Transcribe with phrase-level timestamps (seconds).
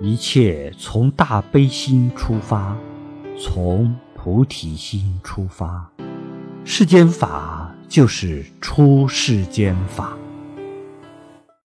[0.00, 2.76] 一切从大悲心出发
[3.36, 5.90] 从菩提心出发。
[6.64, 10.16] 世间法就是出世间法。